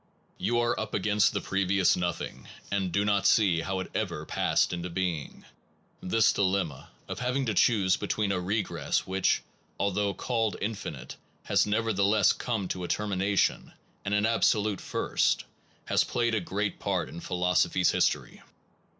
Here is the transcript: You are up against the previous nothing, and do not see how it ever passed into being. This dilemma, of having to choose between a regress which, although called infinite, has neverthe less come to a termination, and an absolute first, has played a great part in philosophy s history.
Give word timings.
You 0.39 0.57
are 0.59 0.79
up 0.79 0.95
against 0.95 1.31
the 1.31 1.41
previous 1.41 1.95
nothing, 1.95 2.47
and 2.71 2.91
do 2.91 3.05
not 3.05 3.27
see 3.27 3.61
how 3.61 3.79
it 3.81 3.91
ever 3.93 4.25
passed 4.25 4.73
into 4.73 4.89
being. 4.89 5.45
This 6.01 6.33
dilemma, 6.33 6.89
of 7.07 7.19
having 7.19 7.45
to 7.45 7.53
choose 7.53 7.97
between 7.97 8.31
a 8.31 8.39
regress 8.39 9.05
which, 9.05 9.43
although 9.79 10.15
called 10.15 10.55
infinite, 10.59 11.17
has 11.43 11.65
neverthe 11.67 12.03
less 12.03 12.33
come 12.33 12.67
to 12.69 12.83
a 12.83 12.87
termination, 12.87 13.73
and 14.03 14.15
an 14.15 14.25
absolute 14.25 14.81
first, 14.81 15.45
has 15.85 16.03
played 16.03 16.33
a 16.33 16.39
great 16.39 16.79
part 16.79 17.07
in 17.07 17.19
philosophy 17.19 17.81
s 17.81 17.91
history. 17.91 18.41